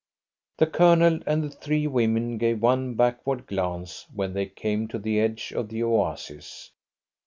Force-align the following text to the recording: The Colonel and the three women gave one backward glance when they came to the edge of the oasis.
The 0.57 0.65
Colonel 0.65 1.19
and 1.27 1.43
the 1.43 1.51
three 1.51 1.85
women 1.85 2.39
gave 2.39 2.59
one 2.63 2.95
backward 2.95 3.45
glance 3.45 4.07
when 4.11 4.33
they 4.33 4.47
came 4.47 4.87
to 4.87 4.97
the 4.97 5.19
edge 5.19 5.53
of 5.55 5.69
the 5.69 5.83
oasis. 5.83 6.71